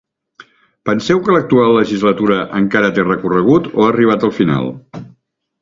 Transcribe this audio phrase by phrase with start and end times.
[0.89, 4.73] Penseu que l’actual legislatura encara té recorregut o ha arribat al final?